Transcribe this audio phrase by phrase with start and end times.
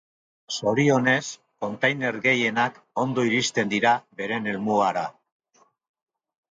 [0.53, 1.19] Zorionez
[1.65, 3.93] kontainer gehienak ondo iristen dira
[4.23, 5.07] beren helmugara.